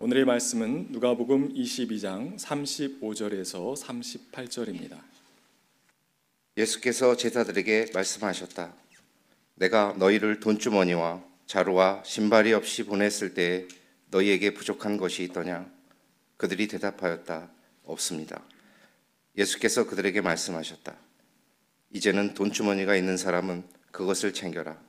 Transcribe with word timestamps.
오늘의 0.00 0.26
말씀은 0.26 0.86
누가복음 0.90 1.54
22장 1.54 2.38
35절에서 2.38 3.76
38절입니다. 3.76 4.96
예수께서 6.56 7.16
제자들에게 7.16 7.86
말씀하셨다. 7.92 8.74
내가 9.56 9.96
너희를 9.98 10.38
돈주머니와 10.38 11.24
자루와 11.46 12.04
신발이 12.04 12.52
없이 12.52 12.84
보냈을 12.84 13.34
때에 13.34 13.66
너희에게 14.12 14.54
부족한 14.54 14.98
것이 14.98 15.24
있더냐? 15.24 15.68
그들이 16.36 16.68
대답하였다. 16.68 17.50
없습니다. 17.82 18.44
예수께서 19.36 19.88
그들에게 19.88 20.20
말씀하셨다. 20.20 20.96
이제는 21.90 22.34
돈주머니가 22.34 22.94
있는 22.94 23.16
사람은 23.16 23.64
그것을 23.90 24.32
챙겨라. 24.32 24.80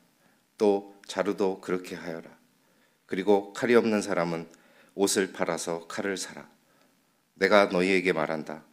또 0.60 0.94
자루도 1.08 1.62
그렇게 1.62 1.96
하여라. 1.96 2.30
그리고 3.08 3.54
칼이 3.54 3.74
없는 3.74 4.04
사람은 4.04 4.59
옷을 5.00 5.32
팔아서 5.32 5.88
칼을 5.88 6.18
사라. 6.18 6.46
내가 7.36 7.68
너희에게 7.68 8.12
말한다. 8.12 8.66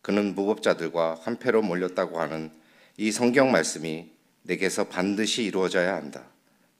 그는 0.00 0.34
무법자들과 0.34 1.20
한패로 1.22 1.60
몰렸다고 1.60 2.18
하는 2.18 2.50
이 2.96 3.12
성경 3.12 3.52
말씀이 3.52 4.10
내게서 4.44 4.88
반드시 4.88 5.44
이루어져야 5.44 5.94
한다. 5.96 6.24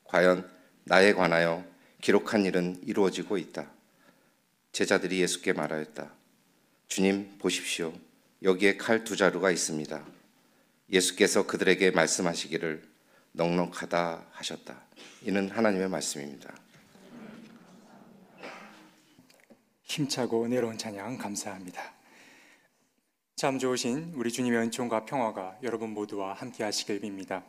과연 0.04 0.50
나에 0.84 1.12
관하여 1.12 1.62
기록한 2.00 2.46
일은 2.46 2.80
이루어지고 2.86 3.36
있다. 3.36 3.70
제자들이 4.72 5.20
예수께 5.20 5.52
말하였다. 5.52 6.10
주님 6.88 7.36
보십시오. 7.38 7.92
여기에 8.42 8.78
칼 8.78 9.04
두 9.04 9.14
자루가 9.14 9.50
있습니다. 9.50 10.02
예수께서 10.90 11.46
그들에게 11.46 11.90
말씀하시기를 11.90 12.82
넉넉하다 13.32 14.26
하셨다. 14.32 14.80
이는 15.20 15.50
하나님의 15.50 15.90
말씀입니다. 15.90 16.59
힘차고 19.90 20.46
내려온 20.46 20.78
찬양 20.78 21.18
감사합니다. 21.18 21.82
참 23.34 23.58
좋으신 23.58 24.12
우리 24.14 24.30
주님의 24.30 24.60
은총과 24.60 25.04
평화가 25.04 25.58
여러분 25.64 25.90
모두와 25.90 26.32
함께 26.32 26.62
하시길 26.62 27.00
빕니다. 27.00 27.42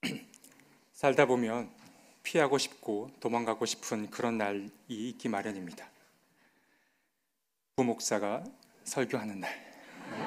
살다 0.94 1.26
보면 1.26 1.70
피하고 2.22 2.56
싶고 2.56 3.10
도망가고 3.20 3.66
싶은 3.66 4.08
그런 4.08 4.38
날이 4.38 4.70
있기 4.88 5.28
마련입니다. 5.28 5.86
부목사가 7.76 8.42
설교하는 8.84 9.40
날. 9.40 9.50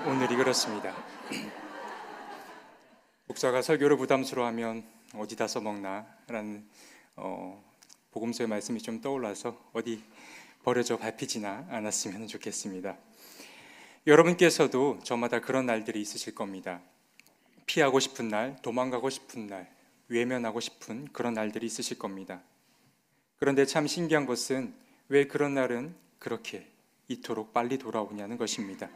오늘이 0.06 0.36
그렇습니다. 0.36 0.95
목사가 3.25 3.64
설교를 3.64 3.97
부담스러워하면 3.97 4.86
어디다 5.16 5.47
써먹나라는 5.47 6.69
어, 7.16 7.66
복음서의 8.16 8.47
말씀이 8.47 8.80
좀 8.81 9.02
떠올라서 9.02 9.59
어디 9.73 10.02
버려져 10.66 10.97
밟히지나 10.97 11.67
않았으면 11.69 12.27
좋겠습니다. 12.27 12.97
여러분께서도 14.08 14.99
저마다 15.03 15.39
그런 15.39 15.67
날들이 15.67 16.02
있으실 16.02 16.33
겁니다. 16.33 16.81
피하고 17.67 17.99
싶은 17.99 18.30
날, 18.30 18.57
도망가고 18.63 19.11
싶은 19.11 19.45
날, 19.45 19.72
외면하고 20.07 20.59
싶은 20.59 21.07
그런 21.13 21.35
날들이 21.35 21.67
있으실 21.67 21.99
겁니다. 21.99 22.41
그런데 23.38 23.67
참 23.67 23.85
신기한 23.85 24.25
것은 24.25 24.73
왜 25.07 25.27
그런 25.27 25.53
날은 25.53 25.95
그렇게 26.17 26.67
이토록 27.09 27.53
빨리 27.53 27.77
돌아오냐는 27.77 28.38
것입니다. 28.38 28.89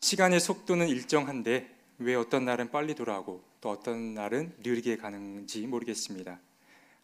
시간의 0.00 0.40
속도는 0.40 0.88
일정한데 0.88 1.74
왜 1.98 2.14
어떤 2.14 2.44
날은 2.44 2.70
빨리 2.70 2.94
돌아오고 2.94 3.42
또 3.62 3.70
어떤 3.70 4.12
날은 4.12 4.54
느리게 4.62 4.98
가는지 4.98 5.66
모르겠습니다. 5.66 6.38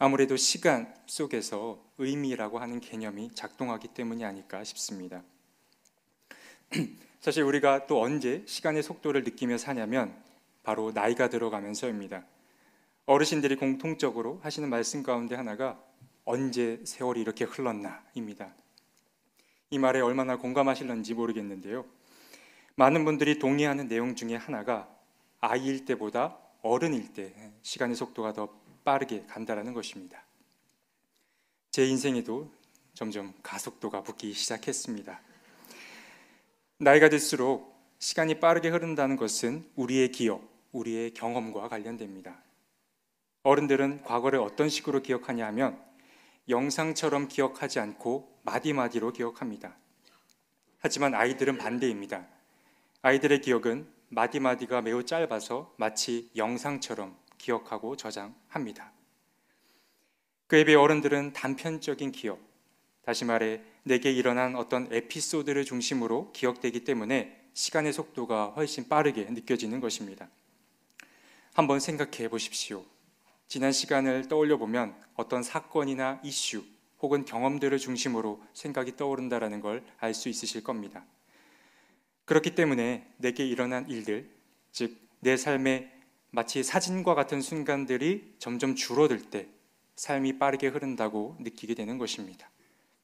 아무래도 0.05 0.37
시간 0.37 0.93
속에서 1.07 1.81
의미라고 1.97 2.59
하는 2.59 2.81
개념이 2.81 3.31
작동하기 3.37 3.87
때문이 3.95 4.25
아닐까 4.25 4.65
싶습니다. 4.65 5.23
사실 7.21 7.45
우리가 7.45 7.87
또 7.87 8.03
언제 8.03 8.43
시간의 8.45 8.83
속도를 8.83 9.23
느끼며 9.23 9.59
사냐면 9.59 10.21
바로 10.65 10.91
나이가 10.91 11.29
들어가면서입니다. 11.29 12.25
어르신들이 13.07 13.55
공통적으로 13.55 14.41
하시는 14.43 14.69
말씀 14.69 15.05
가운데 15.05 15.37
하나가 15.37 15.81
언제 16.25 16.81
세월이 16.85 17.21
이렇게 17.21 17.45
흘렀나입니다. 17.45 18.53
이 19.71 19.79
말에 19.79 20.01
얼마나 20.01 20.37
공감하실런지 20.37 21.15
모르겠는데요. 21.15 21.85
많은 22.75 23.05
분들이 23.05 23.39
동의하는 23.39 23.87
내용 23.87 24.17
중에 24.17 24.35
하나가 24.35 24.89
아이일 25.39 25.85
때보다 25.85 26.39
어른일 26.63 27.13
때 27.13 27.53
시간의 27.63 27.95
속도가 27.95 28.33
더 28.33 28.62
빠르게 28.85 29.25
간다라는 29.27 29.73
것입니다. 29.73 30.23
제 31.71 31.87
인생에도 31.87 32.53
점점 32.95 33.33
가속도가 33.43 34.03
붙기 34.03 34.33
시작했습니다. 34.33 35.21
나이가 36.79 37.09
들수록 37.09 37.73
시간이 37.99 38.41
빠르게 38.41 38.69
흐른다는 38.69 39.17
것은 39.17 39.65
우리의 39.77 40.11
기억, 40.11 40.43
우리의 40.73 41.15
경험과 41.15 41.69
관련됩니다. 41.69 42.43
어른들은 43.45 44.03
과거를 44.03 44.41
어떤 44.41 44.69
식으로 44.69 45.03
기억하냐 45.03 45.47
하면 45.47 45.81
영상처럼 46.49 47.29
기억하지 47.29 47.79
않고 47.79 48.41
마디마디로 48.43 49.13
기억합니다. 49.13 49.77
하지만 50.81 51.15
아이들은 51.15 51.59
반대입니다. 51.59 52.27
아이들의 53.03 53.41
기억은 53.41 53.87
마디마디가 54.09 54.83
매우 54.83 55.05
짧아서 55.05 55.73
마치 55.77 56.31
영상처럼 56.37 57.17
기억하고 57.43 57.97
저장합니다. 57.97 58.93
그에 60.47 60.65
비해 60.65 60.77
어른들은 60.77 61.33
단편적인 61.33 62.13
기억, 62.13 62.41
다시 63.05 63.25
말해 63.25 63.61
내게 63.83 64.13
일어난 64.13 64.55
어떤 64.55 64.89
에피소드를 64.93 65.65
중심으로 65.65 66.33
기억되기 66.33 66.85
때문에 66.85 67.41
시간의 67.53 67.93
속도가 67.93 68.53
훨씬 68.57 68.89
빠르게 68.89 69.25
느껴지는 69.25 69.81
것입니다. 69.81 70.29
한번 71.53 71.81
생각해 71.81 72.29
보십시오. 72.29 72.85
지난 73.49 73.73
시간을 73.73 74.29
떠올려 74.29 74.57
보면 74.57 74.95
어떤 75.15 75.43
사건이나 75.43 76.21
이슈 76.23 76.65
혹은 77.01 77.25
경험들을 77.25 77.77
중심으로 77.79 78.43
생각이 78.55 78.97
떠오른다라는 78.97 79.61
걸 79.61 79.83
알 79.99 80.15
수 80.15 80.29
있으실 80.29 80.63
겁니다. 80.63 81.05
그렇기 82.25 82.55
때문에 82.55 83.13
내게 83.19 83.45
일어난 83.45 83.89
일들, 83.91 84.31
즉 84.71 85.03
내 85.25 85.37
삶에 85.37 85.92
마치 86.35 86.63
사진과 86.63 87.15
같은 87.15 87.43
순간들이 87.43 88.37
점점 88.39 88.75
줄어들 88.75 89.21
때 89.21 89.49
삶이 89.97 90.39
빠르게 90.39 90.69
흐른다고 90.69 91.37
느끼게 91.41 91.75
되는 91.75 91.99
것입니다. 91.99 92.51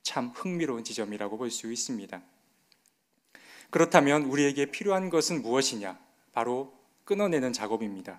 참 0.03 0.33
흥미로운 0.35 0.83
지점이라고 0.83 1.37
볼 1.37 1.51
수 1.51 1.71
있습니다. 1.71 2.23
그렇다면 3.69 4.23
우리에게 4.25 4.71
필요한 4.71 5.11
것은 5.11 5.43
무엇이냐? 5.43 5.99
바로 6.33 6.73
끊어내는 7.05 7.53
작업입니다. 7.53 8.19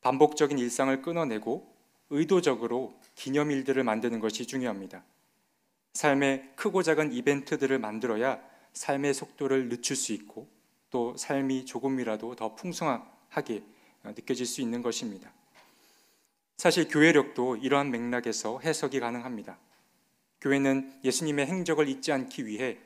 반복적인 0.00 0.58
일상을 0.58 1.00
끊어내고 1.00 1.72
의도적으로 2.10 2.98
기념일들을 3.14 3.84
만드는 3.84 4.18
것이 4.18 4.46
중요합니다. 4.46 5.04
삶의 5.92 6.54
크고 6.56 6.82
작은 6.82 7.12
이벤트들을 7.12 7.78
만들어야 7.78 8.40
삶의 8.72 9.14
속도를 9.14 9.68
늦출 9.68 9.94
수 9.94 10.12
있고 10.12 10.48
또 10.90 11.16
삶이 11.16 11.66
조금이라도 11.66 12.34
더 12.34 12.56
풍성하게 12.56 13.62
느껴질 14.16 14.46
수 14.46 14.60
있는 14.60 14.82
것입니다. 14.82 15.32
사실 16.56 16.88
교회력도 16.88 17.56
이러한 17.56 17.90
맥락에서 17.90 18.58
해석이 18.60 19.00
가능합니다. 19.00 19.58
교회는 20.40 21.00
예수님의 21.04 21.46
행적을 21.46 21.88
잊지 21.88 22.12
않기 22.12 22.46
위해 22.46 22.78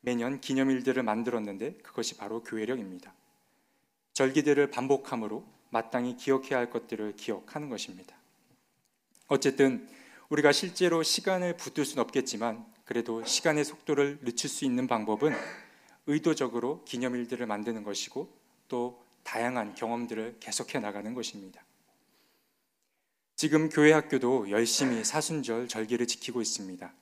매년 0.00 0.40
기념일들을 0.40 1.02
만들었는데 1.02 1.74
그것이 1.82 2.16
바로 2.16 2.42
교회력입니다. 2.42 3.12
절기들을 4.12 4.70
반복함으로 4.70 5.44
마땅히 5.70 6.16
기억해야 6.16 6.58
할 6.58 6.70
것들을 6.70 7.16
기억하는 7.16 7.68
것입니다. 7.70 8.16
어쨌든 9.28 9.88
우리가 10.28 10.52
실제로 10.52 11.02
시간을 11.02 11.56
붙들 11.56 11.84
수는 11.84 12.02
없겠지만 12.04 12.64
그래도 12.84 13.24
시간의 13.24 13.64
속도를 13.64 14.18
늦출 14.22 14.50
수 14.50 14.64
있는 14.64 14.86
방법은 14.86 15.32
의도적으로 16.06 16.84
기념일들을 16.84 17.46
만드는 17.46 17.84
것이고 17.84 18.28
또 18.68 19.01
다양한 19.24 19.74
경험들을 19.74 20.36
계속해 20.40 20.80
나가는 20.80 21.12
것입니다. 21.14 21.64
지금 23.36 23.68
교회 23.68 23.92
학교도 23.92 24.50
열심히 24.50 25.02
사순절 25.04 25.68
절기를 25.68 26.06
지키고 26.06 26.40
있습니다. 26.40 26.92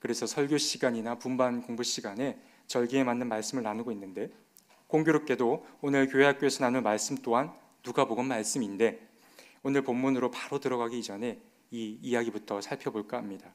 그래서 0.00 0.26
설교 0.26 0.58
시간이나 0.58 1.18
분반 1.18 1.62
공부 1.62 1.82
시간에 1.82 2.40
절기에 2.66 3.04
맞는 3.04 3.28
말씀을 3.28 3.62
나누고 3.62 3.92
있는데 3.92 4.30
공교롭게도 4.86 5.66
오늘 5.80 6.08
교회 6.08 6.24
학교에서 6.24 6.64
나눌 6.64 6.82
말씀 6.82 7.16
또한 7.18 7.52
누가복음 7.84 8.26
말씀인데 8.26 9.06
오늘 9.62 9.82
본문으로 9.82 10.30
바로 10.30 10.60
들어가기 10.60 11.02
전에 11.02 11.40
이 11.70 11.98
이야기부터 12.02 12.60
살펴볼까 12.60 13.16
합니다. 13.16 13.54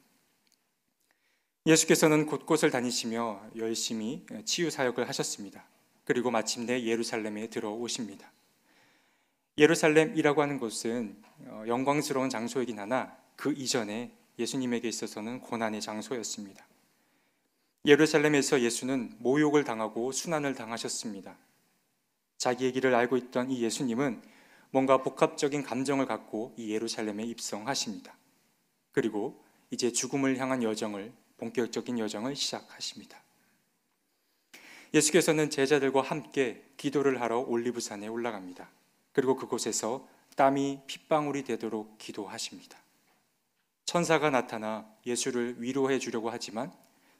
예수께서는 1.66 2.26
곳곳을 2.26 2.70
다니시며 2.70 3.42
열심히 3.56 4.24
치유 4.44 4.70
사역을 4.70 5.08
하셨습니다. 5.08 5.64
그리고 6.08 6.30
마침내 6.30 6.84
예루살렘에 6.84 7.48
들어오십니다. 7.48 8.32
예루살렘이라고 9.58 10.40
하는 10.40 10.58
곳은 10.58 11.22
어, 11.40 11.64
영광스러운 11.66 12.30
장소이긴 12.30 12.78
하나 12.78 13.14
그 13.36 13.52
이전에 13.52 14.10
예수님에게 14.38 14.88
있어서는 14.88 15.40
고난의 15.40 15.82
장소였습니다. 15.82 16.66
예루살렘에서 17.84 18.62
예수는 18.62 19.16
모욕을 19.18 19.64
당하고 19.64 20.10
순환을 20.10 20.54
당하셨습니다. 20.54 21.36
자기의 22.38 22.72
길을 22.72 22.94
알고 22.94 23.18
있던 23.18 23.50
이 23.50 23.62
예수님은 23.62 24.22
뭔가 24.70 25.02
복합적인 25.02 25.62
감정을 25.62 26.06
갖고 26.06 26.54
이 26.56 26.72
예루살렘에 26.72 27.22
입성하십니다. 27.24 28.16
그리고 28.92 29.44
이제 29.70 29.92
죽음을 29.92 30.38
향한 30.38 30.62
여정을 30.62 31.12
본격적인 31.36 31.98
여정을 31.98 32.34
시작하십니다. 32.34 33.27
예수께서는 34.94 35.50
제자들과 35.50 36.02
함께 36.02 36.64
기도를 36.76 37.20
하러 37.20 37.40
올리브산에 37.40 38.08
올라갑니다. 38.08 38.68
그리고 39.12 39.36
그곳에서 39.36 40.06
땀이 40.36 40.82
핏방울이 40.86 41.44
되도록 41.44 41.98
기도하십니다. 41.98 42.78
천사가 43.84 44.30
나타나 44.30 44.86
예수를 45.06 45.56
위로해 45.58 45.98
주려고 45.98 46.30
하지만 46.30 46.72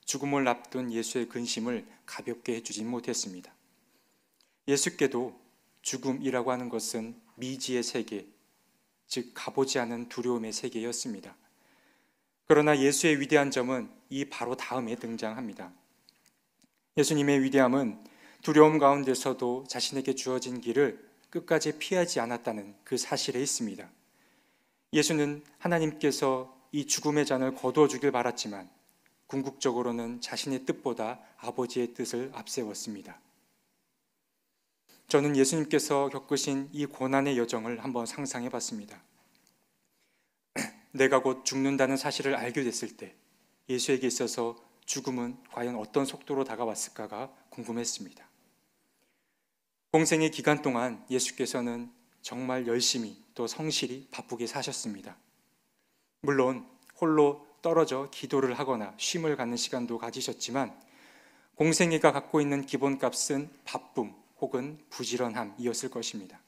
죽음을 0.05 0.47
앞둔 0.49 0.93
예수의 0.93 1.29
근심을 1.29 1.87
가볍게 2.07 2.55
해주진 2.55 2.89
못했습니다. 2.89 3.53
예수께도 4.67 5.39
죽음이라고 5.83 6.53
하는 6.53 6.69
것은 6.69 7.21
미지의 7.37 7.83
세계, 7.83 8.27
즉 9.07 9.33
가보지 9.35 9.79
않은 9.79 10.09
두려움의 10.09 10.53
세계였습니다. 10.53 11.37
그러나 12.47 12.79
예수의 12.79 13.21
위대한 13.21 13.51
점은 13.51 13.91
이 14.09 14.25
바로 14.27 14.57
다음에 14.57 14.95
등장합니다. 14.97 15.73
예수님의 16.99 17.45
위대함은 17.45 17.97
두려움 18.43 18.79
가운데서도 18.79 19.67
자신에게 19.69 20.17
주어진 20.17 20.61
길을 20.61 21.09
끝까지 21.31 21.79
피하지 21.79 22.19
않았다는 22.19 22.75
그 22.83 22.97
사실에 22.97 23.41
있습니다. 23.41 23.89
예수는 24.93 25.45
하나님께서 25.59 26.59
이 26.73 26.87
죽음의 26.87 27.25
잔을 27.25 27.55
거두어 27.55 27.87
주길 27.87 28.11
바랐지만 28.11 28.69
궁극적으로는 29.29 30.21
자신의 30.21 30.65
뜻보다 30.65 31.21
아버지의 31.37 31.95
뜻을 31.95 32.33
앞세웠습니다. 32.35 33.21
저는 35.07 35.37
예수님께서 35.37 36.09
겪으신 36.09 36.69
이 36.73 36.85
고난의 36.85 37.39
여정을 37.39 37.85
한번 37.85 38.07
상상해 38.07 38.49
봤습니다. 38.49 39.01
내가 40.91 41.23
곧 41.23 41.45
죽는다는 41.45 41.97
사실을 41.97 42.35
알게 42.35 42.65
됐을 42.65 42.97
때 42.97 43.15
예수에게 43.69 44.09
있어서 44.09 44.68
죽음은 44.89 45.37
과연 45.53 45.77
어떤 45.77 46.07
속도로 46.07 46.45
다가왔을까가 46.45 47.31
궁금했습니다. 47.51 48.27
공생의 49.93 50.31
기간 50.31 50.63
동안 50.63 51.05
예수께서는 51.11 51.93
정말 52.23 52.67
열심히 52.67 53.23
또 53.35 53.47
성실히 53.47 54.09
바쁘게 54.11 54.47
사셨습니다. 54.47 55.19
물론 56.23 56.67
홀로 56.99 57.47
떨어져 57.61 58.09
기도를 58.11 58.59
하거나 58.59 58.95
쉼을 58.97 59.37
갖는 59.37 59.59
시간도 59.59 59.99
가지셨지만 59.99 60.75
공생애가 61.57 62.13
갖고 62.13 62.41
있는 62.41 62.65
기본값은 62.65 63.51
바쁨 63.65 64.15
혹은 64.41 64.83
부지런함이었을 64.89 65.91
것입니다. 65.91 66.41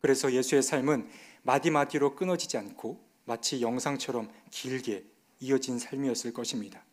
그래서 0.00 0.32
예수의 0.32 0.62
삶은 0.62 1.10
마디마디로 1.42 2.16
끊어지지 2.16 2.56
않고 2.56 3.04
마치 3.26 3.60
영상처럼 3.60 4.32
길게 4.50 5.04
이어진 5.40 5.78
삶이었을 5.78 6.32
것입니다. 6.32 6.85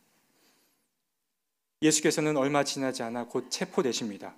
예수께서는 1.83 2.37
얼마 2.37 2.63
지나지 2.63 3.03
않아 3.03 3.25
곧 3.25 3.51
체포되십니다. 3.51 4.35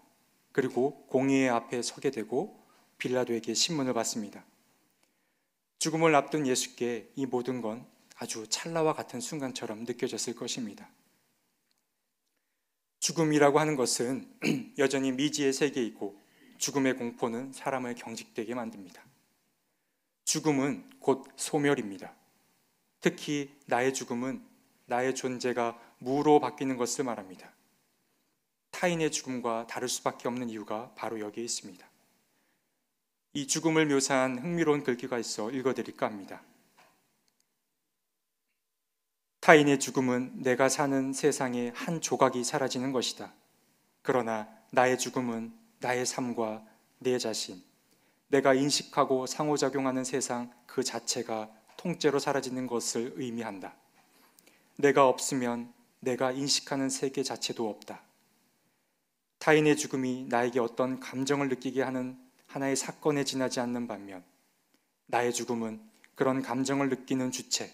그리고 0.52 1.06
공의의 1.08 1.50
앞에 1.50 1.84
서게 1.84 2.10
되고 2.10 2.60
빌라도에게 2.98 3.54
신문을 3.54 3.94
받습니다. 3.94 4.44
죽음을 5.78 6.16
앞둔 6.16 6.48
예수께 6.48 7.12
이 7.16 7.28
모든 7.28 7.62
건 7.62 7.86
아주 8.16 8.48
찰나와 8.50 8.94
같은 8.94 9.22
순간처럼 9.22 9.84
느껴졌을 9.84 10.34
것입니다. 10.34 10.90
죽음이라고 13.00 13.60
하는 13.60 13.76
것은 13.76 14.28
여전히 14.80 15.12
미지의 15.12 15.54
세계이고 15.54 16.20
죽음의 16.58 16.96
공포는 16.96 17.54
사람을 17.54 17.94
경직되게 17.94 18.56
만듭니다. 18.56 19.04
죽음은 20.24 20.90
곧 21.00 21.28
소멸입니다. 21.36 22.16
특히 23.02 23.52
나의 23.68 23.94
죽음은 23.94 24.44
나의 24.88 25.14
존재가 25.14 25.85
무로 26.00 26.40
바뀌는 26.40 26.78
것을 26.78 27.06
말합니다. 27.06 27.52
타인의 28.72 29.12
죽음과 29.12 29.68
다를 29.68 29.88
수밖에 29.88 30.28
없는 30.28 30.50
이유가 30.50 30.92
바로 30.96 31.20
여기에 31.20 31.44
있습니다. 31.44 31.88
이 33.34 33.48
죽음을 33.48 33.86
묘사한 33.86 34.40
흥미로운 34.40 34.84
글귀가 34.84 35.20
있어 35.20 35.52
읽어드릴까 35.52 36.06
합니다. 36.06 36.42
타인의 39.42 39.80
죽음은 39.80 40.42
내가 40.42 40.70
사는 40.70 41.14
세상의 41.14 41.72
한 41.76 42.02
조각이 42.02 42.44
사라지는 42.44 42.92
것이다. 42.92 43.32
그러나 44.02 44.48
나의 44.72 44.98
죽음은 44.98 45.54
나의 45.80 46.06
삶과 46.06 46.66
내 46.98 47.18
자신, 47.20 47.64
내가 48.30 48.54
인식하고 48.54 49.28
상호작용하는 49.28 50.04
세상 50.04 50.52
그 50.66 50.84
자체가 50.84 51.52
통째로 51.78 52.18
사라지는 52.18 52.66
것을 52.66 53.14
의미한다. 53.18 53.76
내가 54.78 55.08
없으면 55.08 55.75
내가 56.06 56.32
인식하는 56.32 56.90
세계 56.90 57.24
자체도 57.24 57.68
없다. 57.68 58.02
타인의 59.40 59.76
죽음이 59.76 60.28
나에게 60.30 60.60
어떤 60.60 61.00
감정을 61.00 61.50
느끼게 61.50 61.82
하는 61.82 62.18
하나의 62.46 62.76
사건에 62.76 63.24
지나지 63.24 63.60
않는 63.60 63.88
반면 63.88 64.24
나의 65.08 65.34
죽음은 65.34 65.82
그런 66.14 66.42
감정을 66.42 66.90
느끼는 66.90 67.32
주체, 67.32 67.74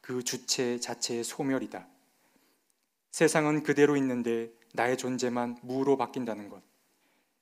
그 0.00 0.24
주체 0.24 0.78
자체의 0.80 1.24
소멸이다. 1.24 1.86
세상은 3.12 3.62
그대로 3.62 3.96
있는데 3.96 4.52
나의 4.74 4.98
존재만 4.98 5.56
무로 5.62 5.96
바뀐다는 5.96 6.48
것. 6.48 6.62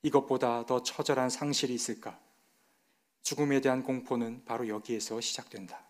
이것보다 0.03 0.67
더 0.67 0.83
처절한 0.83 1.31
상실이 1.31 1.75
있을까? 1.75 2.19
죽음에 3.23 3.61
대한 3.61 3.83
공포는 3.83 4.45
바로 4.45 4.69
여기에서 4.69 5.21
시작된다. 5.21 5.90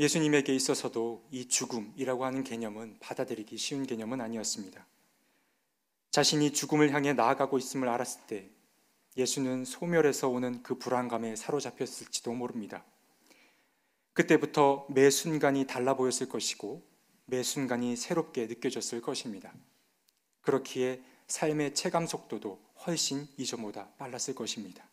예수님에게 0.00 0.54
있어서도 0.54 1.26
이 1.30 1.46
죽음이라고 1.46 2.24
하는 2.24 2.42
개념은 2.42 2.96
받아들이기 3.00 3.58
쉬운 3.58 3.84
개념은 3.84 4.22
아니었습니다. 4.22 4.86
자신이 6.10 6.54
죽음을 6.54 6.94
향해 6.94 7.12
나아가고 7.12 7.58
있음을 7.58 7.86
알았을 7.86 8.22
때 8.26 8.48
예수는 9.18 9.66
소멸에서 9.66 10.30
오는 10.30 10.62
그 10.62 10.78
불안감에 10.78 11.36
사로잡혔을지도 11.36 12.32
모릅니다. 12.32 12.82
그때부터 14.14 14.86
매 14.88 15.10
순간이 15.10 15.66
달라 15.66 15.94
보였을 15.94 16.30
것이고 16.30 16.82
매 17.26 17.42
순간이 17.42 17.94
새롭게 17.94 18.46
느껴졌을 18.46 19.02
것입니다. 19.02 19.52
그렇기에 20.40 21.02
삶의 21.26 21.74
체감 21.74 22.06
속도도 22.06 22.58
훨씬 22.86 23.28
이전보다 23.36 23.90
빨랐을 23.98 24.34
것입니다. 24.34 24.88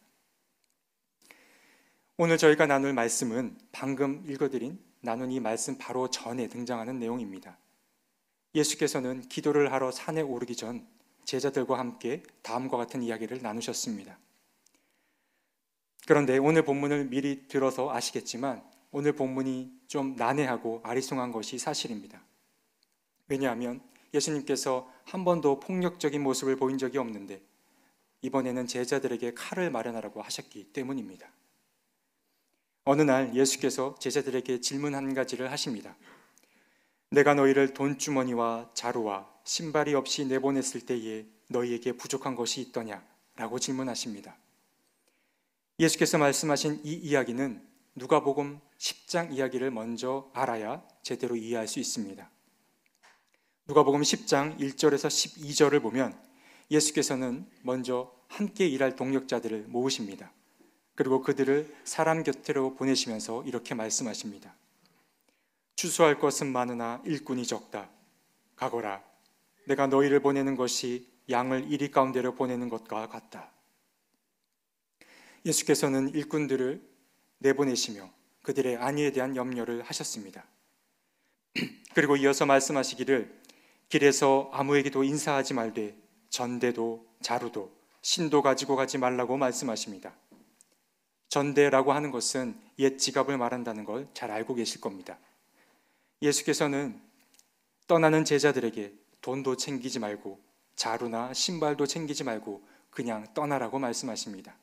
오늘 2.18 2.38
저희가 2.38 2.66
나눌 2.66 2.92
말씀은 2.92 3.58
방금 3.72 4.26
읽어드린 4.28 4.86
나눈 5.08 5.32
이 5.32 5.40
말씀 5.40 5.78
바로 5.78 6.10
전에 6.10 6.50
등장하는 6.50 7.00
내용입니다. 7.00 7.58
예수께서는 8.54 9.22
기도를 9.30 9.72
하러 9.72 9.90
산에 9.90 10.20
오르기 10.20 10.58
전 10.58 10.86
제자들과 11.24 11.80
함께 11.80 12.24
다음과 12.42 12.76
같은 12.76 13.02
이야기를 13.02 13.42
나누셨습니다. 13.42 14.20
그런데 16.08 16.38
오늘 16.38 16.66
본문을 16.66 17.06
미리 17.06 17.48
들어서 17.48 17.90
아시겠지만 17.90 18.62
오늘 18.92 19.14
본문이 19.14 19.72
좀 19.88 20.18
난해하고 20.18 20.82
아리송한 20.84 21.32
것이 21.32 21.58
사실입니다. 21.58 22.22
왜냐하면 23.30 23.82
예수님께서 24.14 24.92
한 25.06 25.24
번도 25.24 25.62
폭력적인 25.62 26.22
모습을 26.22 26.58
보인 26.58 26.78
적이 26.78 26.98
없는데 26.98 27.42
이번에는 28.24 28.68
제자들에게 28.68 29.36
칼을 29.36 29.72
마련하라고 29.72 30.22
하셨기 30.22 30.74
때문입니다. 30.74 31.32
어느 32.90 33.02
날 33.02 33.36
예수께서 33.36 33.96
제자들에게 34.00 34.62
질문 34.62 34.96
한 34.96 35.14
가지를 35.14 35.52
하십니다. 35.52 35.98
내가 37.10 37.34
너희를 37.34 37.74
돈주머니와 37.74 38.72
자루와 38.74 39.30
신발이 39.44 39.94
없이 39.94 40.26
내보냈을 40.26 40.86
때에 40.86 41.26
너희에게 41.50 41.92
부족한 41.92 42.36
것이 42.36 42.62
있더냐? 42.62 43.06
라고 43.36 43.60
질문하십니다. 43.60 44.38
예수께서 45.78 46.18
말씀하신 46.18 46.80
이 46.86 46.94
이야기는 46.94 47.62
누가복음 47.96 48.62
10장 48.78 49.34
이야기를 49.34 49.70
먼저 49.70 50.32
알아야 50.34 50.82
제대로 51.04 51.36
이해할 51.36 51.68
수 51.68 51.82
있습니다. 51.82 52.32
누가복음 53.68 54.00
10장 54.00 54.58
1절에서 54.60 55.10
12절을 55.10 55.82
보면 55.82 56.18
예수께서는 56.72 57.50
먼저 57.64 58.14
함께 58.30 58.66
일할 58.66 58.96
동력자들을 58.96 59.66
모으십니다. 59.68 60.32
그리고 60.98 61.22
그들을 61.22 61.74
사람 61.84 62.24
곁으로 62.24 62.74
보내시면서 62.74 63.44
이렇게 63.44 63.76
말씀하십니다. 63.76 64.56
추수할 65.76 66.20
것은 66.20 66.52
많으나 66.52 67.04
일꾼이 67.06 67.46
적다. 67.46 67.92
가거라. 68.56 69.04
내가 69.68 69.86
너희를 69.86 70.22
보내는 70.22 70.56
것이 70.56 71.08
양을 71.30 71.72
이리 71.72 71.92
가운데로 71.92 72.34
보내는 72.34 72.68
것과 72.68 73.10
같다. 73.10 73.52
예수께서는 75.46 76.16
일꾼들을 76.16 76.82
내보내시며 77.38 78.10
그들의 78.42 78.78
안위에 78.78 79.12
대한 79.12 79.36
염려를 79.36 79.84
하셨습니다. 79.84 80.46
그리고 81.94 82.16
이어서 82.16 82.48
말씀하시기를 82.48 83.40
길에서 83.90 84.50
아무에게도 84.52 85.04
인사하지 85.04 85.54
말되 85.54 85.96
전대도 86.32 87.06
자루도 87.22 87.72
신도 88.02 88.42
가지고 88.42 88.76
가지 88.76 88.98
말라고 88.98 89.38
말씀하십니다. 89.38 90.16
전대라고 91.30 91.92
하는 91.94 92.12
것은 92.12 92.60
옛 92.80 92.98
지갑을 92.98 93.38
말한다는 93.38 93.86
걸 93.86 94.08
잘 94.14 94.32
알고 94.32 94.56
계실 94.56 94.82
겁니다. 94.82 95.20
예수께서는 96.22 97.02
떠나는 97.88 98.26
제자들에게 98.26 98.94
돈도 99.22 99.58
챙기지 99.58 100.00
말고 100.00 100.40
자루나 100.76 101.34
신발도 101.34 101.86
챙기지 101.86 102.24
말고 102.24 102.66
그냥 102.90 103.32
떠나라고 103.34 103.80
말씀하십니다. 103.80 104.56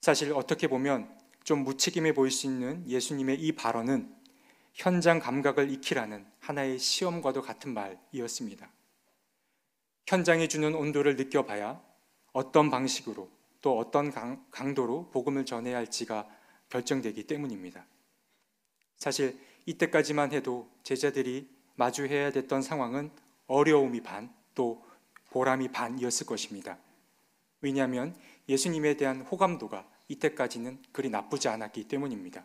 사실 0.00 0.32
어떻게 0.32 0.68
보면 0.68 1.16
좀 1.44 1.64
무책임해 1.64 2.14
보일 2.14 2.30
수 2.30 2.46
있는 2.46 2.88
예수님의 2.88 3.40
이 3.40 3.52
발언은 3.52 4.14
현장 4.74 5.18
감각을 5.18 5.70
익히라는 5.70 6.26
하나의 6.40 6.78
시험과도 6.78 7.42
같은 7.42 7.74
말이었습니다. 7.74 8.70
현장이 10.06 10.48
주는 10.48 10.74
온도를 10.74 11.16
느껴봐야 11.16 11.82
어떤 12.32 12.70
방식으로 12.70 13.30
또 13.60 13.78
어떤 13.78 14.10
강, 14.10 14.44
강도로 14.50 15.10
복음을 15.10 15.44
전해야 15.44 15.76
할지가 15.76 16.28
결정되기 16.68 17.26
때문입니다. 17.26 17.86
사실 18.96 19.38
이때까지만 19.66 20.32
해도 20.32 20.70
제자들이 20.82 21.48
마주해야 21.76 22.32
됐던 22.32 22.62
상황은 22.62 23.10
어려움이 23.46 24.02
반, 24.02 24.34
또 24.54 24.84
보람이 25.30 25.68
반이었을 25.68 26.26
것입니다. 26.26 26.78
왜냐하면 27.60 28.16
예수님에 28.48 28.96
대한 28.96 29.20
호감도가 29.20 29.88
이때까지는 30.08 30.82
그리 30.92 31.10
나쁘지 31.10 31.48
않았기 31.48 31.84
때문입니다. 31.88 32.44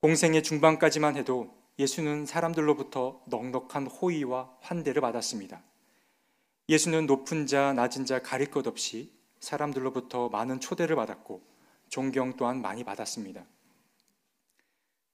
공생의 0.00 0.42
중반까지만 0.42 1.16
해도 1.16 1.56
예수는 1.78 2.26
사람들로부터 2.26 3.22
넉넉한 3.26 3.86
호의와 3.86 4.56
환대를 4.60 5.00
받았습니다. 5.02 5.62
예수는 6.68 7.06
높은 7.06 7.46
자, 7.46 7.72
낮은 7.72 8.06
자 8.06 8.20
가릴 8.20 8.50
것 8.50 8.66
없이 8.66 9.15
사람들로부터 9.40 10.28
많은 10.28 10.60
초대를 10.60 10.96
받았고 10.96 11.42
존경 11.88 12.36
또한 12.36 12.60
많이 12.60 12.84
받았습니다. 12.84 13.44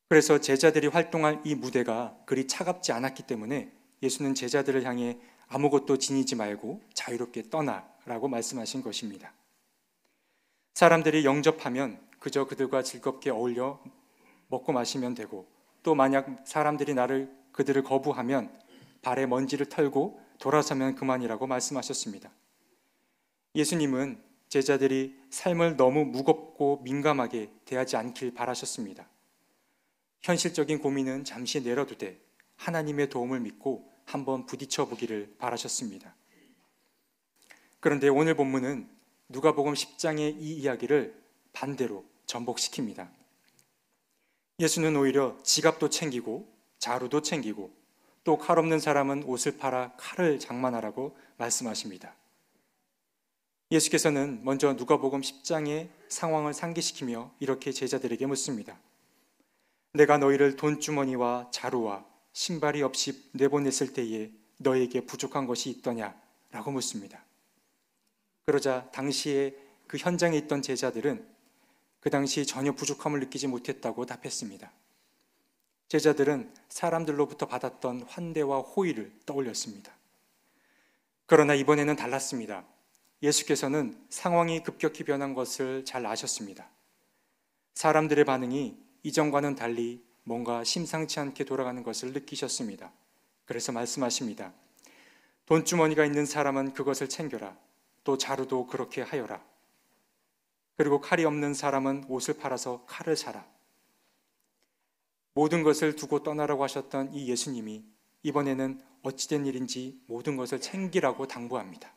그래서 0.08 0.40
제자들이 0.40 0.88
활동할 0.88 1.40
이 1.44 1.54
무대가 1.54 2.16
그리 2.26 2.46
차갑지 2.46 2.92
않았기 2.92 3.22
때문에 3.22 3.72
예수는 4.02 4.34
제자들을 4.34 4.84
향해 4.84 5.18
아무것도 5.48 5.98
지니지 5.98 6.36
말고 6.36 6.82
자유롭게 6.94 7.50
떠나라고 7.50 8.28
말씀하신 8.28 8.82
것입니다. 8.82 9.32
사람들이 10.74 11.24
영접하면 11.24 12.00
그저 12.18 12.46
그들과 12.46 12.82
즐겁게 12.82 13.30
어울려 13.30 13.82
먹고 14.48 14.72
마시면 14.72 15.14
되고 15.14 15.46
또 15.82 15.94
만약 15.94 16.42
사람들이 16.44 16.94
나를 16.94 17.34
그들을 17.52 17.82
거부하면 17.82 18.50
발에 19.02 19.26
먼지를 19.26 19.66
털고 19.66 20.20
돌아서면 20.38 20.94
그만이라고 20.94 21.46
말씀하셨습니다. 21.46 22.30
예수님은 23.54 24.22
제자들이 24.48 25.18
삶을 25.30 25.76
너무 25.76 26.04
무겁고 26.04 26.80
민감하게 26.84 27.50
대하지 27.64 27.96
않길 27.96 28.34
바라셨습니다. 28.34 29.08
현실적인 30.22 30.78
고민은 30.78 31.24
잠시 31.24 31.60
내려두되 31.62 32.20
하나님의 32.56 33.08
도움을 33.08 33.40
믿고 33.40 33.90
한번 34.04 34.46
부딪혀 34.46 34.86
보기를 34.86 35.34
바라셨습니다. 35.38 36.14
그런데 37.80 38.08
오늘 38.08 38.34
본문은 38.34 38.88
누가복음 39.28 39.74
10장의 39.74 40.36
이 40.38 40.54
이야기를 40.58 41.20
반대로 41.52 42.04
전복시킵니다. 42.26 43.10
예수는 44.60 44.94
오히려 44.96 45.36
지갑도 45.42 45.90
챙기고 45.90 46.48
자루도 46.78 47.22
챙기고 47.22 47.72
또 48.24 48.38
칼 48.38 48.58
없는 48.58 48.78
사람은 48.78 49.24
옷을 49.24 49.58
팔아 49.58 49.94
칼을 49.96 50.38
장만하라고 50.38 51.16
말씀하십니다. 51.38 52.14
예수께서는 53.72 54.40
먼저 54.44 54.74
누가복음 54.74 55.22
10장의 55.22 55.88
상황을 56.08 56.52
상기시키며 56.52 57.32
이렇게 57.40 57.72
제자들에게 57.72 58.26
묻습니다. 58.26 58.78
내가 59.94 60.18
너희를 60.18 60.56
돈주머니와 60.56 61.48
자루와 61.50 62.04
신발이 62.34 62.82
없이 62.82 63.30
내보냈을 63.32 63.94
때에 63.94 64.30
너에게 64.58 65.06
부족한 65.06 65.46
것이 65.46 65.70
있더냐? 65.70 66.14
라고 66.50 66.70
묻습니다. 66.70 67.24
그러자 68.44 68.90
당시에 68.92 69.56
그 69.86 69.96
현장에 69.96 70.36
있던 70.36 70.60
제자들은 70.60 71.26
그 72.00 72.10
당시 72.10 72.44
전혀 72.44 72.72
부족함을 72.72 73.20
느끼지 73.20 73.46
못했다고 73.46 74.04
답했습니다. 74.04 74.70
제자들은 75.88 76.52
사람들로부터 76.68 77.46
받았던 77.46 78.02
환대와 78.02 78.60
호의를 78.60 79.12
떠올렸습니다. 79.24 79.94
그러나 81.24 81.54
이번에는 81.54 81.96
달랐습니다. 81.96 82.66
예수께서는 83.22 83.96
상황이 84.08 84.62
급격히 84.62 85.04
변한 85.04 85.34
것을 85.34 85.84
잘 85.84 86.04
아셨습니다. 86.04 86.68
사람들의 87.74 88.24
반응이 88.24 88.76
이전과는 89.04 89.54
달리 89.54 90.04
뭔가 90.24 90.64
심상치 90.64 91.20
않게 91.20 91.44
돌아가는 91.44 91.82
것을 91.82 92.12
느끼셨습니다. 92.12 92.92
그래서 93.44 93.72
말씀하십니다. 93.72 94.52
돈주머니가 95.46 96.04
있는 96.04 96.26
사람은 96.26 96.72
그것을 96.72 97.08
챙겨라. 97.08 97.56
또 98.04 98.18
자루도 98.18 98.66
그렇게 98.66 99.02
하여라. 99.02 99.42
그리고 100.76 101.00
칼이 101.00 101.24
없는 101.24 101.54
사람은 101.54 102.06
옷을 102.08 102.34
팔아서 102.34 102.84
칼을 102.86 103.16
사라. 103.16 103.46
모든 105.34 105.62
것을 105.62 105.96
두고 105.96 106.22
떠나라고 106.22 106.62
하셨던 106.64 107.14
이 107.14 107.28
예수님이 107.28 107.84
이번에는 108.22 108.82
어찌된 109.02 109.46
일인지 109.46 110.00
모든 110.06 110.36
것을 110.36 110.60
챙기라고 110.60 111.26
당부합니다. 111.26 111.92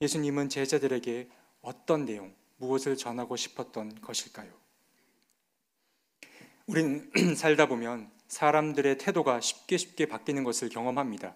예수님은 0.00 0.48
제자들에게 0.48 1.28
어떤 1.62 2.04
내용, 2.04 2.34
무엇을 2.58 2.96
전하고 2.96 3.36
싶었던 3.36 4.00
것일까요? 4.00 4.50
우리는 6.66 7.10
살다 7.36 7.66
보면 7.66 8.10
사람들의 8.28 8.98
태도가 8.98 9.40
쉽게 9.40 9.76
쉽게 9.76 10.06
바뀌는 10.06 10.44
것을 10.44 10.68
경험합니다. 10.68 11.34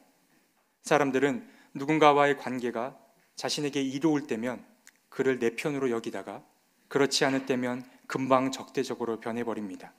사람들은 0.83 1.49
누군가와의 1.75 2.37
관계가 2.37 2.99
자신에게 3.37 3.81
이로울 3.81 4.27
때면 4.27 4.65
그를 5.09 5.39
내 5.39 5.55
편으로 5.57 5.91
여기다가 5.91 6.45
그렇지 6.89 7.25
않을 7.25 7.47
때면 7.47 7.89
금방 8.07 8.51
적대적으로 8.51 9.21
변해버립니다. 9.21 9.95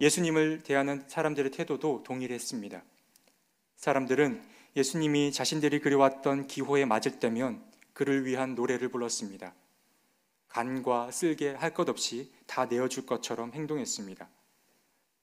예수님을 0.00 0.62
대하는 0.62 1.04
사람들의 1.06 1.50
태도도 1.52 2.02
동일했습니다. 2.02 2.82
사람들은 3.76 4.42
예수님이 4.76 5.32
자신들이 5.32 5.80
그려왔던 5.80 6.46
기호에 6.46 6.84
맞을 6.84 7.20
때면 7.20 7.64
그를 7.92 8.26
위한 8.26 8.54
노래를 8.54 8.88
불렀습니다. 8.88 9.54
간과 10.48 11.10
쓸개 11.10 11.50
할 11.50 11.74
것 11.74 11.88
없이 11.88 12.32
다 12.46 12.66
내어줄 12.66 13.06
것처럼 13.06 13.52
행동했습니다. 13.52 14.28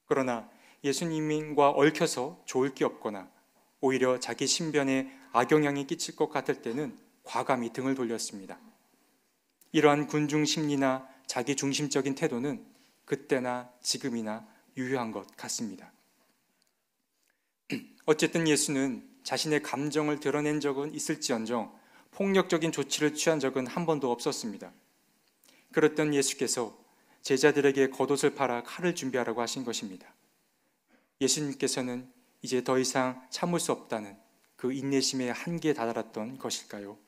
그러나 0.06 0.50
예수님과 0.84 1.70
얽혀서 1.70 2.42
좋을 2.44 2.74
게 2.74 2.84
없거나 2.84 3.30
오히려 3.80 4.20
자기 4.20 4.46
신변에 4.46 5.10
악영향이 5.32 5.86
끼칠 5.86 6.16
것 6.16 6.28
같을 6.28 6.60
때는 6.62 6.98
과감히 7.24 7.72
등을 7.72 7.94
돌렸습니다. 7.94 8.58
이러한 9.72 10.06
군중 10.06 10.44
심리나 10.44 11.08
자기 11.26 11.56
중심적인 11.56 12.14
태도는 12.14 12.64
그때나 13.04 13.70
지금이나 13.80 14.46
유효한 14.76 15.12
것 15.12 15.26
같습니다. 15.36 15.92
어쨌든 18.06 18.46
예수는 18.48 19.11
자신의 19.22 19.62
감정을 19.62 20.20
드러낸 20.20 20.60
적은 20.60 20.94
있을지언정 20.94 21.72
폭력적인 22.12 22.72
조치를 22.72 23.14
취한 23.14 23.40
적은 23.40 23.66
한 23.66 23.86
번도 23.86 24.10
없었습니다. 24.10 24.72
그랬던 25.72 26.14
예수께서 26.14 26.78
제자들에게 27.22 27.90
겉옷을 27.90 28.34
팔아 28.34 28.62
칼을 28.64 28.94
준비하라고 28.94 29.40
하신 29.40 29.64
것입니다. 29.64 30.12
예수님께서는 31.20 32.10
이제 32.42 32.64
더 32.64 32.78
이상 32.78 33.26
참을 33.30 33.60
수 33.60 33.72
없다는 33.72 34.16
그 34.56 34.72
인내심의 34.72 35.32
한계에 35.32 35.72
다다랐던 35.72 36.38
것일까요? 36.38 36.98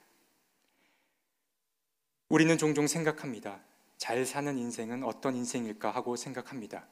우리는 2.28 2.56
종종 2.56 2.86
생각합니다. 2.86 3.60
잘 3.96 4.24
사는 4.24 4.56
인생은 4.56 5.04
어떤 5.04 5.36
인생일까 5.36 5.90
하고 5.90 6.16
생각합니다. 6.16 6.86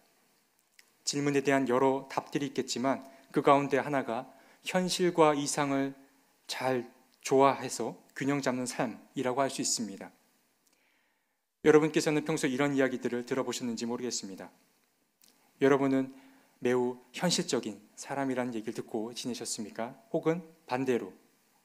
질문에 1.04 1.40
대한 1.40 1.68
여러 1.68 2.08
답들이 2.10 2.46
있겠지만 2.46 3.04
그 3.32 3.42
가운데 3.42 3.78
하나가 3.78 4.32
현실과 4.64 5.34
이상을 5.34 5.94
잘 6.46 6.92
조화해서 7.20 7.96
균형 8.16 8.42
잡는 8.42 8.66
삶이라고 8.66 9.40
할 9.40 9.50
수 9.50 9.60
있습니다. 9.60 10.10
여러분께서는 11.64 12.24
평소 12.24 12.46
이런 12.46 12.74
이야기들을 12.74 13.24
들어보셨는지 13.26 13.86
모르겠습니다. 13.86 14.50
여러분은 15.60 16.14
매우 16.58 16.98
현실적인 17.12 17.80
사람이라는 17.96 18.54
얘기를 18.54 18.74
듣고 18.74 19.14
지내셨습니까? 19.14 20.00
혹은 20.12 20.42
반대로 20.66 21.12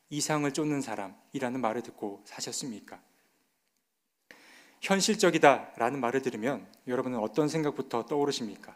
이상을 0.09 0.51
쫓는 0.53 0.81
사람이라는 0.81 1.59
말을 1.59 1.81
듣고 1.81 2.21
사셨습니까? 2.25 3.01
현실적이다라는 4.81 5.99
말을 5.99 6.21
들으면 6.21 6.67
여러분은 6.87 7.19
어떤 7.19 7.47
생각부터 7.47 8.05
떠오르십니까? 8.05 8.75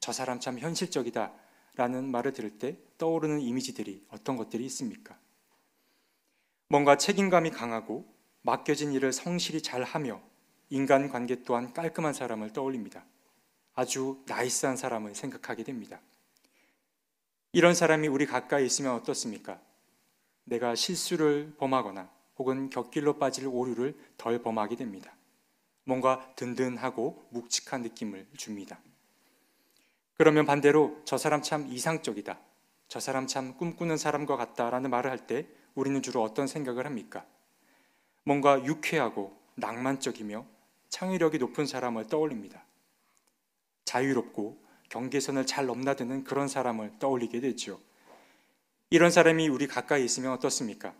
저 0.00 0.12
사람 0.12 0.40
참 0.40 0.58
현실적이다 0.58 1.32
라는 1.80 2.10
말을 2.10 2.34
들을 2.34 2.58
때 2.58 2.76
떠오르는 2.98 3.40
이미지들이 3.40 4.04
어떤 4.10 4.36
것들이 4.36 4.66
있습니까? 4.66 5.16
뭔가 6.68 6.98
책임감이 6.98 7.52
강하고 7.52 8.04
맡겨진 8.42 8.92
일을 8.92 9.14
성실히 9.14 9.62
잘 9.62 9.82
하며 9.82 10.20
인간 10.68 11.08
관계 11.08 11.42
또한 11.42 11.72
깔끔한 11.72 12.12
사람을 12.12 12.52
떠올립니다. 12.52 13.06
아주 13.72 14.22
나이스한 14.26 14.76
사람을 14.76 15.14
생각하게 15.14 15.64
됩니다. 15.64 16.02
이런 17.54 17.72
사람이 17.72 18.08
우리 18.08 18.26
가까이 18.26 18.66
있으면 18.66 18.92
어떻습니까? 18.92 19.58
내가 20.44 20.74
실수를 20.74 21.54
범하거나 21.56 22.10
혹은 22.36 22.68
곁길로 22.68 23.16
빠질 23.16 23.46
오류를 23.46 23.98
덜 24.18 24.42
범하게 24.42 24.76
됩니다. 24.76 25.16
뭔가 25.84 26.30
든든하고 26.36 27.26
묵직한 27.30 27.80
느낌을 27.80 28.26
줍니다. 28.36 28.82
그러면 30.20 30.44
반대로 30.44 31.00
저 31.06 31.16
사람 31.16 31.40
참 31.40 31.66
이상적이다. 31.72 32.38
저 32.88 33.00
사람 33.00 33.26
참 33.26 33.56
꿈꾸는 33.56 33.96
사람과 33.96 34.36
같다라는 34.36 34.90
말을 34.90 35.10
할 35.10 35.26
때 35.26 35.46
우리는 35.74 36.02
주로 36.02 36.22
어떤 36.22 36.46
생각을 36.46 36.84
합니까? 36.84 37.24
뭔가 38.24 38.62
유쾌하고 38.62 39.34
낭만적이며 39.54 40.44
창의력이 40.90 41.38
높은 41.38 41.64
사람을 41.64 42.08
떠올립니다. 42.08 42.62
자유롭고 43.86 44.62
경계선을 44.90 45.46
잘 45.46 45.64
넘나드는 45.64 46.24
그런 46.24 46.48
사람을 46.48 46.98
떠올리게 46.98 47.40
되죠. 47.40 47.80
이런 48.90 49.10
사람이 49.10 49.48
우리 49.48 49.66
가까이 49.66 50.04
있으면 50.04 50.32
어떻습니까? 50.32 50.92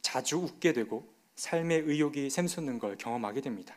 자주 0.00 0.38
웃게 0.38 0.72
되고 0.72 1.12
삶의 1.34 1.80
의욕이 1.80 2.30
샘솟는 2.30 2.78
걸 2.78 2.96
경험하게 2.96 3.42
됩니다. 3.42 3.76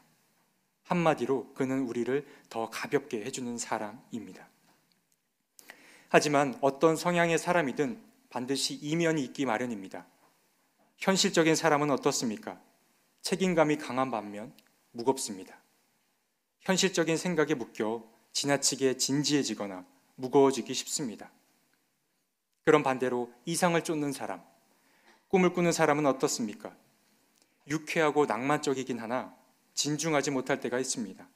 한마디로 0.84 1.52
그는 1.54 1.82
우리를 1.82 2.26
더 2.48 2.70
가볍게 2.70 3.26
해주는 3.26 3.58
사람입니다. 3.58 4.55
하지만 6.10 6.58
어떤 6.62 6.96
성향의 6.96 7.38
사람이든 7.38 8.02
반드시 8.30 8.76
이면이 8.76 9.24
있기 9.26 9.46
마련입니다. 9.46 10.06
현실적인 10.98 11.56
사람은 11.56 11.92
어떻습니까? 11.92 12.60
책임감이 13.22 13.78
강한 13.78 14.12
반면 14.12 14.54
무겁습니다. 14.92 15.58
현실적인 16.62 17.18
생각에 17.18 17.54
묶여 17.54 18.04
지나치게 18.32 18.98
진지해지거나 18.98 19.86
무거워지기 20.16 20.74
쉽습니다. 20.74 21.32
그런 22.64 22.84
반대로 22.84 23.32
이상을 23.46 23.80
쫓는 23.84 24.12
사람, 24.12 24.42
꿈을 25.28 25.54
꾸는 25.54 25.72
사람은 25.72 26.06
어떻습니까? 26.06 26.76
유쾌하고 27.68 28.26
낭만적이긴 28.26 29.00
하나 29.00 29.36
진중하지 29.74 30.32
못할 30.32 30.60
때가 30.60 30.80
있습니다. 30.80 31.28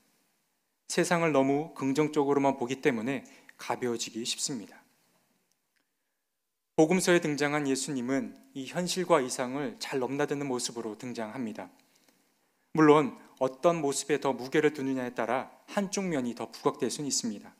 세상을 0.88 1.32
너무 1.32 1.74
긍정적으로만 1.76 2.58
보기 2.58 2.82
때문에 2.82 3.24
가벼워지기 3.60 4.26
쉽습니다. 4.26 4.82
복음서에 6.76 7.20
등장한 7.20 7.68
예수님은 7.68 8.36
이 8.54 8.66
현실과 8.66 9.22
이상을 9.22 9.76
잘 9.80 10.00
넘나드는 10.00 10.48
모습으로 10.48 10.98
등장합니다. 10.98 11.70
물론 12.74 13.20
어떤 13.38 13.82
모습에 13.82 14.20
더 14.20 14.34
무게를 14.34 14.74
두느냐에 14.74 15.14
따라 15.14 15.52
한쪽 15.68 16.06
면이 16.06 16.36
더 16.36 16.50
부각될 16.50 16.90
수는 16.90 17.08
있습니다. 17.08 17.54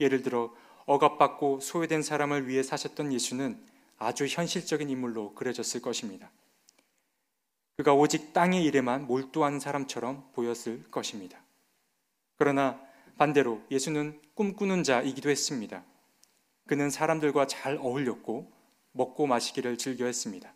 예를 0.00 0.22
들어 0.22 0.54
억압받고 0.86 1.60
소외된 1.60 2.02
사람을 2.02 2.48
위해 2.48 2.62
사셨던 2.62 3.12
예수는 3.12 3.62
아주 3.98 4.26
현실적인 4.26 4.88
인물로 4.88 5.34
그려졌을 5.34 5.82
것입니다. 5.82 6.30
그가 7.76 7.92
오직 7.92 8.32
땅의 8.32 8.64
일에만 8.64 9.06
몰두하는 9.06 9.60
사람처럼 9.60 10.30
보였을 10.32 10.82
것입니다. 10.90 11.38
그러나 12.36 12.80
반대로 13.16 13.62
예수는 13.70 14.20
꿈꾸는 14.34 14.84
자이기도 14.84 15.30
했습니다. 15.30 15.84
그는 16.66 16.90
사람들과 16.90 17.46
잘 17.46 17.76
어울렸고 17.76 18.52
먹고 18.92 19.26
마시기를 19.26 19.78
즐겨 19.78 20.06
했습니다. 20.06 20.52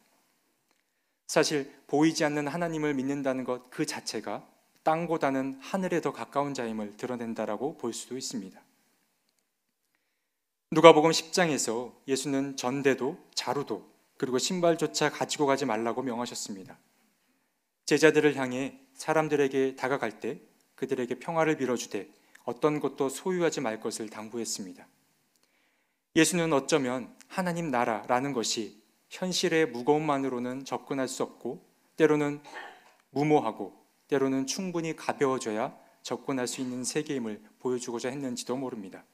사실 1.26 1.72
보이지 1.86 2.24
않는 2.24 2.48
하나님을 2.48 2.94
믿는다는 2.94 3.44
것 3.44 3.70
그 3.70 3.86
자체가 3.86 4.46
땅보다는 4.82 5.58
하늘에 5.60 6.00
더 6.00 6.12
가까운 6.12 6.54
자임을 6.54 6.96
드러낸다라고 6.96 7.76
볼 7.76 7.92
수도 7.92 8.16
있습니다. 8.16 8.60
누가복음 10.72 11.10
10장에서 11.10 11.92
예수는 12.08 12.56
전대도 12.56 13.18
자루도 13.34 13.90
그리고 14.16 14.38
신발조차 14.38 15.10
가지고 15.10 15.46
가지 15.46 15.64
말라고 15.66 16.02
명하셨습니다. 16.02 16.78
제자들을 17.86 18.36
향해 18.36 18.78
사람들에게 18.94 19.76
다가갈 19.76 20.20
때 20.20 20.40
그들에게 20.76 21.18
평화를 21.18 21.56
빌어주되 21.56 22.08
어떤 22.44 22.80
것도 22.80 23.08
소유하지 23.08 23.60
말 23.60 23.80
것을 23.80 24.08
당부했습니다. 24.08 24.86
예수는 26.16 26.52
어쩌면 26.52 27.14
하나님 27.28 27.70
나라라는 27.70 28.32
것이 28.32 28.82
현실의 29.08 29.70
무거움만으로는 29.70 30.64
접근할 30.64 31.08
수 31.08 31.22
없고 31.22 31.64
때로는 31.96 32.40
무모하고 33.10 33.80
때로는 34.08 34.46
충분히 34.46 34.96
가벼워져야 34.96 35.76
접근할 36.02 36.48
수 36.48 36.60
있는 36.60 36.84
세계임을 36.84 37.42
보여주고자 37.60 38.08
했는지도 38.08 38.56
모릅니다. 38.56 39.04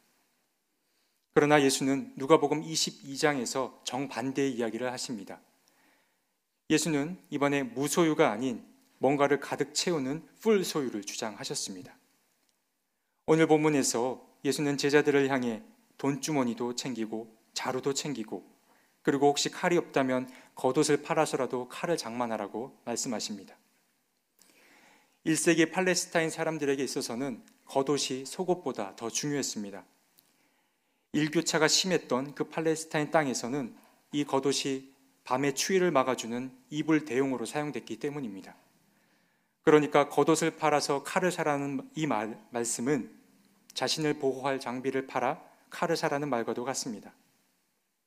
그러나 1.35 1.63
예수는 1.63 2.15
누가복음 2.17 2.63
22장에서 2.63 3.85
정반대의 3.85 4.53
이야기를 4.53 4.91
하십니다. 4.91 5.41
예수는 6.71 7.19
이번에 7.29 7.63
무소유가 7.63 8.31
아닌 8.31 8.65
뭔가를 8.99 9.41
가득 9.41 9.75
채우는 9.75 10.27
풀 10.41 10.65
소유를 10.65 11.05
주장하셨습니다. 11.05 11.95
오늘 13.29 13.49
본문에서 13.49 14.25
예수는 14.45 14.79
제자들을 14.79 15.29
향해 15.31 15.61
돈주머니도 15.99 16.77
챙기고 16.77 17.37
자루도 17.55 17.93
챙기고 17.93 18.49
그리고 19.03 19.27
혹시 19.27 19.51
칼이 19.51 19.77
없다면 19.77 20.31
겉옷을 20.55 21.03
팔아서라도 21.03 21.67
칼을 21.69 21.97
장만하라고 21.97 22.79
말씀하십니다. 22.85 23.57
1세기 25.27 25.73
팔레스타인 25.73 26.31
사람들에게 26.31 26.83
있어서는 26.85 27.43
겉옷이 27.65 28.27
속옷보다 28.27 28.95
더 28.95 29.11
중요했습니다. 29.11 29.85
일교차가 31.11 31.67
심했던 31.67 32.37
그 32.37 32.45
팔레스타인 32.45 33.11
땅에서는 33.11 33.75
이 34.13 34.23
겉옷이 34.23 34.93
밤의 35.25 35.57
추위를 35.57 35.91
막아주는 35.91 36.53
이불 36.71 37.05
대용으로 37.05 37.45
사용됐기 37.45 37.99
때문입니다. 37.99 38.55
그러니까 39.63 40.09
겉옷을 40.09 40.53
팔아서 40.59 41.03
칼을 41.03 41.33
사라는 41.33 41.91
이 41.97 42.07
말, 42.07 42.41
말씀은 42.51 43.16
자신을 43.77 44.15
보호할 44.15 44.59
장비를 44.59 45.07
팔아 45.07 45.39
칼을 45.69 45.97
사라는 45.97 46.31
말과도 46.31 46.65
같습니다. 46.65 47.13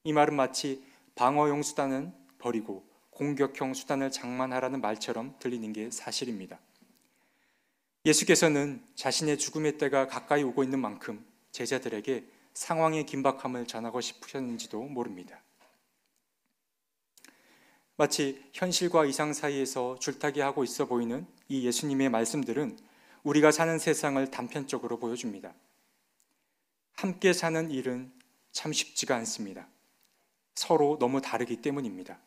이 0.03 0.11
말은 0.11 0.35
마치 0.35 0.83
방어용 1.13 1.61
수단은 1.61 2.11
버리고 2.39 2.83
공격형 3.11 3.75
수단을 3.75 4.09
장만하라는 4.11 4.81
말처럼 4.81 5.35
들리는 5.37 5.71
게 5.71 5.91
사실입니다. 5.91 6.59
예수께서는 8.03 8.83
자신의 8.95 9.37
죽음의 9.37 9.77
때가 9.77 10.07
가까이 10.07 10.41
오고 10.41 10.63
있는 10.63 10.79
만큼 10.79 11.23
제자들에게 11.51 12.25
상황의 12.55 13.05
긴박함을 13.05 13.67
전하고 13.67 14.01
싶으셨는지도 14.01 14.81
모릅니다. 14.81 15.39
마치 17.95 18.43
현실과 18.53 19.05
이상 19.05 19.33
사이에서 19.33 19.99
줄타기 19.99 20.39
하고 20.39 20.63
있어 20.63 20.85
보이는 20.85 21.27
이 21.47 21.67
예수님의 21.67 22.09
말씀들은 22.09 22.88
우리가 23.23 23.51
사는 23.51 23.77
세상을 23.77 24.29
단편적으로 24.31 24.99
보여줍니다. 24.99 25.53
함께 26.93 27.33
사는 27.33 27.71
일은 27.71 28.11
참 28.51 28.73
쉽지가 28.73 29.15
않습니다. 29.17 29.67
서로 30.55 30.97
너무 30.99 31.21
다르기 31.21 31.57
때문입니다. 31.61 32.19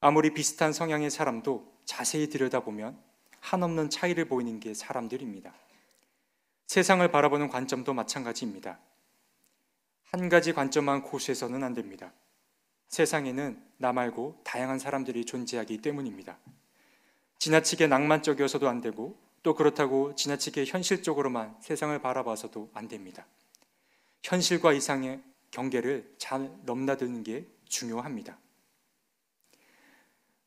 아무리 0.00 0.32
비슷한 0.32 0.72
성향의 0.72 1.10
사람도 1.10 1.72
자세히 1.84 2.28
들여다보면 2.28 2.98
한없는 3.40 3.90
차이를 3.90 4.24
보이는 4.24 4.58
게 4.60 4.74
사람들입니다. 4.74 5.54
세상을 6.66 7.06
바라보는 7.10 7.48
관점도 7.48 7.92
마찬가지입니다. 7.92 8.78
한 10.04 10.28
가지 10.28 10.52
관점만 10.52 11.02
고수해서는 11.02 11.62
안 11.62 11.74
됩니다. 11.74 12.12
세상에는 12.88 13.62
나 13.78 13.92
말고 13.92 14.40
다양한 14.44 14.78
사람들이 14.78 15.24
존재하기 15.24 15.82
때문입니다. 15.82 16.38
지나치게 17.38 17.86
낭만적이어서도 17.88 18.68
안 18.68 18.80
되고 18.80 19.18
또 19.42 19.54
그렇다고 19.54 20.14
지나치게 20.14 20.64
현실적으로만 20.66 21.56
세상을 21.60 21.98
바라봐서도 22.00 22.70
안 22.74 22.88
됩니다. 22.88 23.26
현실과 24.22 24.72
이상의 24.72 25.20
경계를 25.50 26.14
잘 26.18 26.50
넘나드는 26.64 27.22
게 27.24 27.46
중요합니다. 27.68 28.38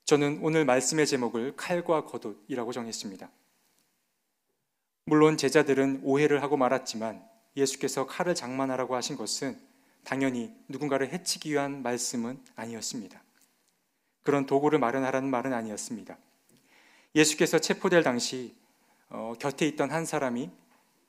저는 0.05 0.39
오늘 0.41 0.65
말씀의 0.65 1.07
제목을 1.07 1.55
칼과 1.55 2.05
겉옷이라고 2.05 2.71
정했습니다. 2.71 3.29
물론 5.05 5.37
제자들은 5.37 6.01
오해를 6.03 6.41
하고 6.41 6.57
말았지만 6.57 7.27
예수께서 7.57 8.07
칼을 8.07 8.35
장만하라고 8.35 8.95
하신 8.95 9.17
것은 9.17 9.59
당연히 10.03 10.53
누군가를 10.67 11.11
해치기 11.11 11.51
위한 11.51 11.81
말씀은 11.83 12.39
아니었습니다. 12.55 13.21
그런 14.23 14.45
도구를 14.45 14.79
마련하라는 14.79 15.29
말은 15.29 15.53
아니었습니다. 15.53 16.17
예수께서 17.15 17.59
체포될 17.59 18.03
당시 18.03 18.55
어, 19.09 19.33
곁에 19.39 19.67
있던 19.67 19.91
한 19.91 20.05
사람이 20.05 20.49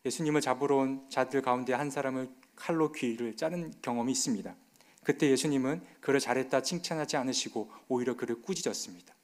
예수님을 0.04 0.40
잡으러 0.40 0.76
온 0.76 1.08
자들 1.08 1.42
가운데 1.42 1.72
한 1.72 1.90
사람을 1.90 2.28
칼로 2.54 2.92
귀를 2.92 3.36
자른 3.36 3.72
경험이 3.82 4.12
있습니다. 4.12 4.54
그때 5.02 5.30
예수님은 5.30 5.82
그를 6.00 6.20
잘했다 6.20 6.62
칭찬하지 6.62 7.16
않으시고 7.16 7.70
오히려 7.88 8.16
그를 8.16 8.42
꾸짖었습니다. 8.42 9.14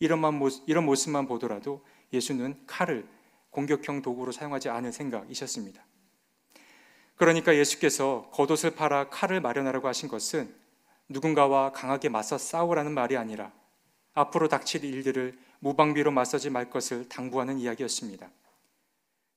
이런, 0.00 0.20
모습, 0.20 0.68
이런 0.68 0.84
모습만 0.84 1.26
보더라도 1.26 1.84
예수는 2.12 2.62
칼을 2.66 3.06
공격형 3.50 4.02
도구로 4.02 4.32
사용하지 4.32 4.68
않을 4.68 4.92
생각이셨습니다. 4.92 5.84
그러니까 7.16 7.54
예수께서 7.54 8.30
겉옷을 8.32 8.74
팔아 8.74 9.10
칼을 9.10 9.40
마련하라고 9.40 9.88
하신 9.88 10.08
것은 10.08 10.54
누군가와 11.08 11.72
강하게 11.72 12.08
맞서 12.08 12.38
싸우라는 12.38 12.92
말이 12.92 13.16
아니라 13.16 13.52
앞으로 14.14 14.48
닥칠 14.48 14.84
일들을 14.84 15.38
무방비로 15.60 16.10
맞서지 16.10 16.50
말 16.50 16.68
것을 16.70 17.08
당부하는 17.08 17.58
이야기였습니다. 17.58 18.30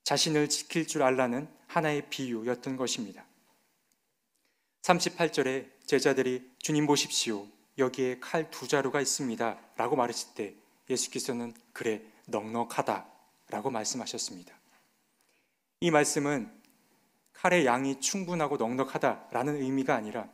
자신을 0.04 0.50
지킬 0.50 0.88
줄 0.88 1.04
알라는 1.04 1.48
하나의 1.68 2.10
비유였던 2.10 2.76
것입니다. 2.76 3.26
38절에 4.82 5.70
제자들이 5.86 6.52
주님 6.60 6.88
보십시오. 6.88 7.48
여기에 7.78 8.20
칼 8.20 8.52
두 8.52 8.68
자루가 8.68 9.02
있습니다. 9.02 9.60
라고 9.78 9.96
말했을 9.96 10.34
때 10.36 10.56
예수께서는 10.90 11.54
그래, 11.72 12.02
넉넉하다. 12.28 13.08
라고 13.50 13.70
말씀하셨습니다. 13.70 14.54
이 15.80 15.92
말씀은 15.92 16.52
칼의 17.34 17.66
양이 17.66 18.00
충분하고 18.00 18.58
넉넉하다라는 18.58 19.62
의미가 19.62 19.96
아니라 19.96 20.30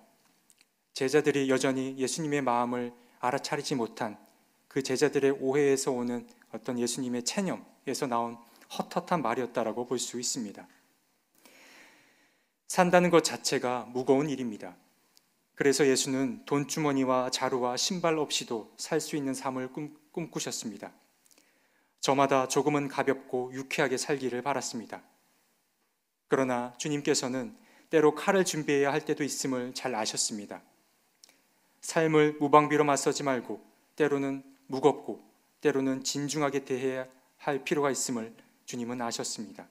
제자들이 0.94 1.50
여전히 1.50 1.98
예수님의 1.98 2.42
마음을 2.42 2.94
알아차리지 3.20 3.76
못한 3.76 4.18
그 4.70 4.82
제자들의 4.84 5.32
오해에서 5.42 5.92
오는 5.92 6.26
어떤 6.54 6.80
예수님의 6.80 7.26
체념에서 7.26 8.08
나온 8.08 8.38
헛헛한 8.72 9.22
말이었다라고 9.22 9.86
볼 9.88 10.00
수 10.00 10.20
있습니다. 10.20 10.66
산다는 12.68 13.10
것 13.10 13.24
자체가 13.24 13.90
무거운 13.90 14.30
일입니다. 14.30 14.78
그래서 15.56 15.88
예수는 15.88 16.46
돈주머니와 16.46 17.32
자루와 17.32 17.78
신발 17.78 18.18
없이도 18.20 18.74
살 18.78 19.02
수 19.02 19.16
있는 19.18 19.34
삶을 19.34 19.74
꿈, 19.74 19.98
꿈꾸셨습니다. 20.12 20.94
저마다 22.00 22.48
조금은 22.48 22.88
가볍고 22.88 23.52
유쾌하게 23.54 23.98
살기를 23.98 24.44
바랐습니다. 24.44 25.02
그러나 26.28 26.74
주님께서는 26.78 27.58
때로 27.90 28.14
칼을 28.14 28.46
준비해야 28.46 28.94
할 28.94 29.04
때도 29.04 29.24
있음을 29.24 29.74
잘 29.74 29.96
아셨습니다. 29.96 30.62
삶을 31.82 32.38
무방비로 32.40 32.84
맞서지 32.86 33.24
말고 33.24 33.66
때로는 33.96 34.44
무겁고 34.70 35.22
때로는 35.62 36.04
진중하게 36.04 36.64
대해야 36.64 37.08
할 37.38 37.64
필요가 37.64 37.90
있음을 37.90 38.36
주님은 38.66 39.02
아셨습니다. 39.02 39.68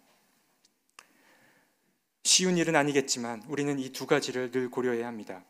쉬운 2.24 2.58
일은 2.58 2.76
아니겠지만 2.76 3.44
우리는 3.48 3.78
이 3.78 3.92
두 3.92 4.06
가지를 4.06 4.50
늘 4.50 4.70
고려해야 4.70 5.06
합니다. 5.06 5.44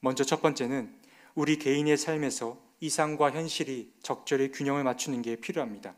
먼저 0.00 0.24
첫 0.24 0.40
번째는 0.42 1.00
우리 1.34 1.58
개인의 1.58 1.96
삶에서 1.96 2.58
이상과 2.80 3.30
현실이 3.30 3.92
적절히 4.02 4.50
균형을 4.50 4.82
맞추는 4.84 5.22
게 5.22 5.36
필요합니다. 5.36 5.94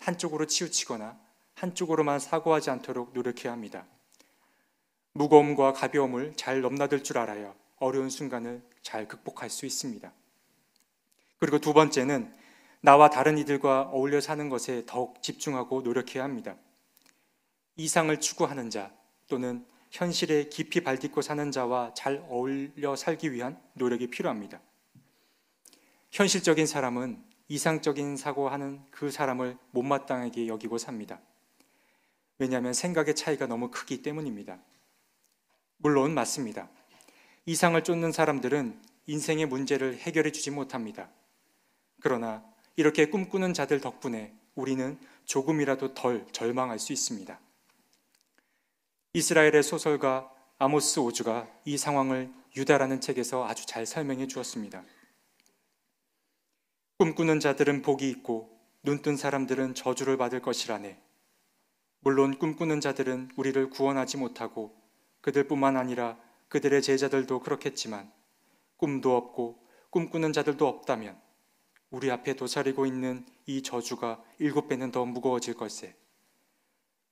한쪽으로 0.00 0.46
치우치거나 0.46 1.20
한쪽으로만 1.54 2.18
사고하지 2.18 2.70
않도록 2.70 3.12
노력해야 3.12 3.52
합니다. 3.52 3.86
무거움과 5.12 5.74
가벼움을 5.74 6.34
잘 6.36 6.62
넘나들 6.62 7.04
줄 7.04 7.18
알아야 7.18 7.54
어려운 7.76 8.08
순간을 8.08 8.62
잘 8.82 9.06
극복할 9.06 9.50
수 9.50 9.66
있습니다. 9.66 10.12
그리고 11.40 11.58
두 11.58 11.72
번째는 11.72 12.32
나와 12.82 13.10
다른 13.10 13.38
이들과 13.38 13.90
어울려 13.92 14.20
사는 14.20 14.48
것에 14.48 14.84
더욱 14.86 15.22
집중하고 15.22 15.80
노력해야 15.82 16.22
합니다. 16.22 16.56
이상을 17.76 18.18
추구하는 18.20 18.70
자 18.70 18.92
또는 19.26 19.66
현실에 19.90 20.44
깊이 20.44 20.82
발딛고 20.82 21.22
사는 21.22 21.50
자와 21.50 21.94
잘 21.94 22.24
어울려 22.28 22.94
살기 22.94 23.32
위한 23.32 23.60
노력이 23.74 24.08
필요합니다. 24.08 24.60
현실적인 26.10 26.66
사람은 26.66 27.22
이상적인 27.48 28.16
사고하는 28.16 28.80
그 28.90 29.10
사람을 29.10 29.56
못마땅하게 29.70 30.46
여기고 30.46 30.78
삽니다. 30.78 31.20
왜냐하면 32.38 32.72
생각의 32.72 33.14
차이가 33.14 33.46
너무 33.46 33.70
크기 33.70 34.02
때문입니다. 34.02 34.58
물론 35.78 36.14
맞습니다. 36.14 36.68
이상을 37.46 37.82
쫓는 37.82 38.12
사람들은 38.12 38.80
인생의 39.06 39.46
문제를 39.46 39.96
해결해 39.96 40.30
주지 40.30 40.50
못합니다. 40.50 41.10
그러나 42.00 42.44
이렇게 42.76 43.06
꿈꾸는 43.06 43.54
자들 43.54 43.80
덕분에 43.80 44.34
우리는 44.54 44.98
조금이라도 45.24 45.94
덜 45.94 46.26
절망할 46.32 46.78
수 46.78 46.92
있습니다. 46.92 47.38
이스라엘의 49.12 49.62
소설가 49.62 50.32
아모스 50.58 51.00
오주가 51.00 51.48
이 51.64 51.76
상황을 51.78 52.32
유다라는 52.56 53.00
책에서 53.00 53.46
아주 53.46 53.66
잘 53.66 53.86
설명해 53.86 54.26
주었습니다. 54.26 54.84
꿈꾸는 56.98 57.40
자들은 57.40 57.82
복이 57.82 58.08
있고 58.10 58.58
눈뜬 58.82 59.16
사람들은 59.16 59.74
저주를 59.74 60.16
받을 60.16 60.40
것이라네. 60.42 61.00
물론 62.00 62.38
꿈꾸는 62.38 62.80
자들은 62.80 63.30
우리를 63.36 63.70
구원하지 63.70 64.16
못하고 64.16 64.74
그들뿐만 65.20 65.76
아니라 65.76 66.18
그들의 66.48 66.82
제자들도 66.82 67.40
그렇겠지만 67.40 68.10
꿈도 68.76 69.16
없고 69.16 69.66
꿈꾸는 69.90 70.32
자들도 70.32 70.66
없다면 70.66 71.20
우리 71.90 72.10
앞에 72.10 72.34
도사리고 72.34 72.86
있는 72.86 73.26
이 73.46 73.62
저주가 73.62 74.22
일곱 74.38 74.68
배는 74.68 74.92
더 74.92 75.04
무거워질 75.04 75.54
걸세. 75.54 75.94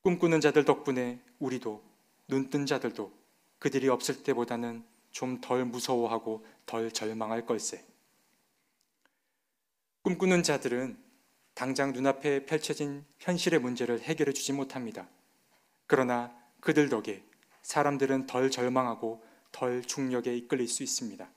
꿈꾸는 0.02 0.40
자들 0.40 0.64
덕분에 0.64 1.20
우리도 1.38 1.82
눈 2.28 2.50
뜬 2.50 2.66
자들도 2.66 3.12
그들이 3.58 3.88
없을 3.88 4.22
때보다는 4.22 4.84
좀 5.10 5.40
덜 5.40 5.64
무서워하고 5.64 6.46
덜 6.66 6.92
절망할 6.92 7.44
걸세. 7.44 7.84
꿈꾸는 10.02 10.42
자들은 10.42 10.96
당장 11.54 11.92
눈앞에 11.92 12.46
펼쳐진 12.46 13.04
현실의 13.18 13.58
문제를 13.58 14.00
해결해 14.00 14.32
주지 14.32 14.52
못합니다. 14.52 15.08
그러나 15.86 16.32
그들 16.60 16.88
덕에 16.88 17.24
사람들은 17.62 18.26
덜 18.26 18.50
절망하고 18.50 19.24
덜 19.50 19.82
중력에 19.82 20.36
이끌릴 20.36 20.68
수 20.68 20.82
있습니다. 20.84 21.28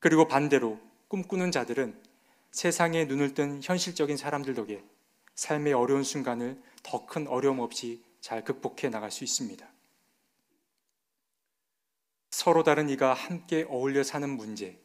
그리고 0.00 0.26
반대로 0.26 0.80
꿈꾸는 1.08 1.52
자들은 1.52 2.02
세상에 2.54 3.04
눈을 3.06 3.34
뜬 3.34 3.60
현실적인 3.60 4.16
사람들 4.16 4.54
덕에 4.54 4.84
삶의 5.34 5.72
어려운 5.72 6.04
순간을 6.04 6.62
더 6.84 7.04
큰 7.04 7.26
어려움 7.26 7.58
없이 7.58 8.04
잘 8.20 8.44
극복해 8.44 8.90
나갈 8.90 9.10
수 9.10 9.24
있습니다. 9.24 9.68
서로 12.30 12.62
다른 12.62 12.88
이가 12.90 13.12
함께 13.12 13.66
어울려 13.68 14.04
사는 14.04 14.30
문제, 14.30 14.80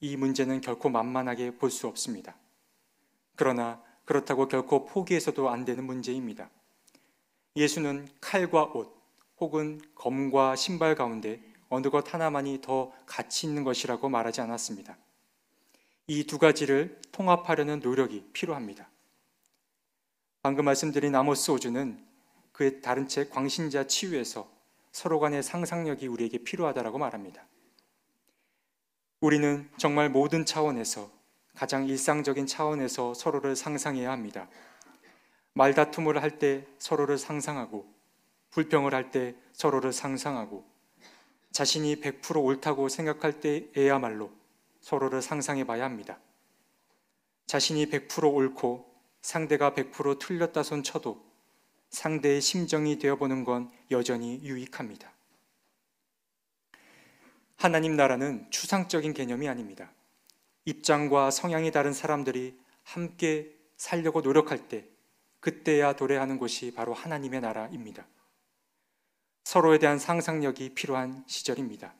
이 0.00 0.16
문제는 0.16 0.60
결코 0.60 0.88
만만하게 0.88 1.58
볼 1.58 1.70
수 1.70 1.86
없습니다. 1.86 2.36
그러나 3.36 3.80
그렇다고 4.04 4.48
결코 4.48 4.84
포기해서도 4.84 5.48
안 5.48 5.64
되는 5.64 5.84
문제입니다. 5.84 6.50
예수는 7.54 8.08
칼과 8.20 8.64
옷 8.64 9.00
혹은 9.38 9.80
검과 9.94 10.56
신발 10.56 10.96
가운데 10.96 11.40
어느 11.68 11.88
것 11.88 12.12
하나만이 12.12 12.62
더 12.62 12.92
가치 13.06 13.46
있는 13.46 13.62
것이라고 13.62 14.08
말하지 14.08 14.40
않았습니다. 14.40 14.98
이 16.08 16.24
두 16.24 16.38
가지를 16.38 17.00
통합하려는 17.10 17.80
노력이 17.80 18.30
필요합니다. 18.32 18.88
방금 20.42 20.64
말씀드린 20.64 21.14
아모스 21.14 21.50
오주는 21.50 22.04
그의 22.52 22.80
다른 22.80 23.08
책 23.08 23.30
광신자 23.30 23.88
치유에서 23.88 24.48
서로 24.92 25.18
간의 25.18 25.42
상상력이 25.42 26.06
우리에게 26.06 26.38
필요하다라고 26.38 26.98
말합니다. 26.98 27.44
우리는 29.20 29.68
정말 29.76 30.08
모든 30.08 30.46
차원에서 30.46 31.10
가장 31.54 31.86
일상적인 31.88 32.46
차원에서 32.46 33.14
서로를 33.14 33.56
상상해야 33.56 34.10
합니다. 34.12 34.48
말다툼을 35.54 36.22
할 36.22 36.38
때 36.38 36.66
서로를 36.78 37.18
상상하고 37.18 37.92
불평을 38.50 38.94
할 38.94 39.10
때 39.10 39.34
서로를 39.52 39.92
상상하고 39.92 40.64
자신이 41.50 41.96
100% 41.96 42.44
옳다고 42.44 42.88
생각할 42.88 43.40
때에야말로 43.40 44.30
서로를 44.86 45.20
상상해 45.20 45.64
봐야 45.64 45.84
합니다. 45.84 46.20
자신이 47.46 47.86
100% 47.86 48.32
옳고 48.32 48.88
상대가 49.20 49.72
100% 49.72 50.20
틀렸다 50.20 50.62
손 50.62 50.84
쳐도 50.84 51.26
상대의 51.90 52.40
심정이 52.40 52.96
되어보는 53.00 53.42
건 53.42 53.68
여전히 53.90 54.38
유익합니다. 54.44 55.10
하나님 57.56 57.96
나라는 57.96 58.48
추상적인 58.50 59.12
개념이 59.12 59.48
아닙니다. 59.48 59.90
입장과 60.66 61.32
성향이 61.32 61.72
다른 61.72 61.92
사람들이 61.92 62.56
함께 62.84 63.52
살려고 63.76 64.20
노력할 64.20 64.68
때 64.68 64.86
그때야 65.40 65.94
도래하는 65.94 66.38
곳이 66.38 66.72
바로 66.72 66.94
하나님의 66.94 67.40
나라입니다. 67.40 68.06
서로에 69.42 69.80
대한 69.80 69.98
상상력이 69.98 70.74
필요한 70.74 71.24
시절입니다. 71.26 71.92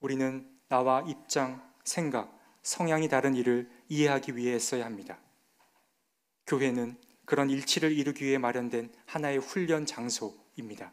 우리는 0.00 0.50
나와 0.68 1.02
입장, 1.02 1.73
생각, 1.84 2.36
성향이 2.62 3.08
다른 3.08 3.34
일을 3.34 3.70
이해하기 3.88 4.36
위해 4.36 4.54
했어야 4.54 4.84
합니다. 4.84 5.18
교회는 6.46 6.98
그런 7.24 7.50
일치를 7.50 7.92
이루기 7.92 8.24
위해 8.24 8.38
마련된 8.38 8.92
하나의 9.06 9.38
훈련 9.38 9.86
장소입니다. 9.86 10.92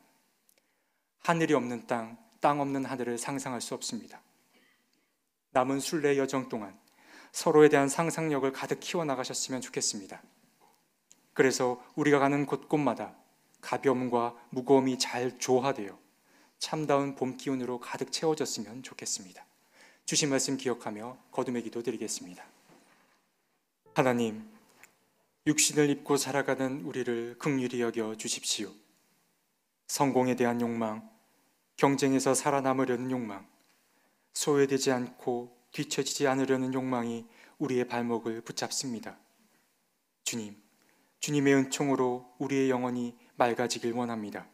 하늘이 1.23 1.53
없는 1.53 1.87
땅, 1.87 2.17
땅 2.39 2.59
없는 2.61 2.85
하늘을 2.85 3.17
상상할 3.17 3.61
수 3.61 3.73
없습니다. 3.73 4.21
남은 5.51 5.79
순례 5.79 6.17
여정 6.17 6.49
동안 6.49 6.79
서로에 7.31 7.69
대한 7.69 7.87
상상력을 7.89 8.49
가득 8.51 8.79
키워나가셨으면 8.79 9.61
좋겠습니다. 9.61 10.21
그래서 11.33 11.83
우리가 11.95 12.19
가는 12.19 12.45
곳곳마다 12.45 13.15
가벼움과 13.61 14.35
무거움이 14.49 14.99
잘 14.99 15.37
조화되어 15.37 15.97
참다운 16.59 17.15
봄 17.15 17.37
기운으로 17.37 17.79
가득 17.79 18.11
채워졌으면 18.11 18.83
좋겠습니다. 18.83 19.45
주신 20.05 20.29
말씀 20.29 20.57
기억하며 20.57 21.17
거듭의 21.31 21.63
기도 21.63 21.81
드리겠습니다. 21.81 22.45
하나님, 23.93 24.49
육신을 25.47 25.89
입고 25.89 26.17
살아가는 26.17 26.81
우리를 26.81 27.37
극률히 27.39 27.81
여겨 27.81 28.15
주십시오. 28.15 28.71
성공에 29.87 30.35
대한 30.35 30.61
욕망, 30.61 31.09
경쟁에서 31.77 32.33
살아남으려는 32.33 33.11
욕망, 33.11 33.47
소외되지 34.33 34.91
않고 34.91 35.57
뒤처지지 35.71 36.27
않으려는 36.27 36.73
욕망이 36.73 37.25
우리의 37.57 37.87
발목을 37.87 38.41
붙잡습니다. 38.41 39.17
주님, 40.23 40.61
주님의 41.19 41.53
은총으로 41.55 42.35
우리의 42.39 42.69
영혼이 42.69 43.15
맑아지길 43.35 43.93
원합니다. 43.93 44.47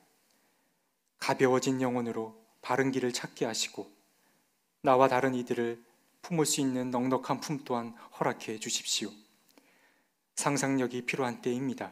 가벼워진 1.19 1.81
영혼으로 1.81 2.41
바른 2.61 2.91
길을 2.91 3.13
찾게 3.13 3.45
하시고 3.45 3.91
나와 4.87 5.09
다른 5.09 5.35
이들을 5.35 5.83
품을 6.21 6.45
수 6.45 6.61
있는 6.61 6.91
넉넉한 6.91 7.41
품 7.41 7.59
또한 7.65 7.93
허락해 8.17 8.57
주십시오. 8.57 9.09
상상력이 10.35 11.01
필요한 11.05 11.41
때입니다. 11.41 11.91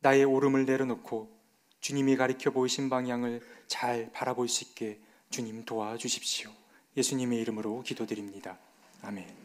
나의 0.00 0.24
오름을 0.24 0.66
내려놓고 0.66 1.30
주님이 1.78 2.16
가리켜 2.16 2.50
보이신 2.50 2.90
방향을 2.90 3.42
잘 3.68 4.10
바라볼 4.12 4.48
수 4.48 4.64
있게 4.64 4.98
주님 5.30 5.64
도와주십시오. 5.64 6.50
예수님의 6.96 7.40
이름으로 7.42 7.82
기도드립니다. 7.82 8.58
아멘. 9.02 9.43